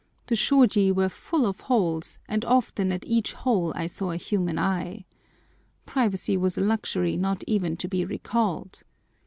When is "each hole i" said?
3.05-3.85